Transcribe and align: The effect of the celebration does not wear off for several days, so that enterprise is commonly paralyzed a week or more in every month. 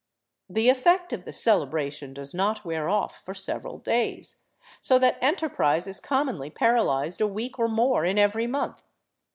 The 0.49 0.67
effect 0.69 1.13
of 1.13 1.25
the 1.25 1.31
celebration 1.31 2.11
does 2.11 2.33
not 2.33 2.65
wear 2.65 2.89
off 2.89 3.21
for 3.23 3.35
several 3.35 3.77
days, 3.77 4.39
so 4.81 4.97
that 4.97 5.19
enterprise 5.21 5.85
is 5.85 5.99
commonly 5.99 6.49
paralyzed 6.49 7.21
a 7.21 7.27
week 7.27 7.59
or 7.59 7.67
more 7.67 8.03
in 8.03 8.17
every 8.17 8.47
month. 8.47 8.81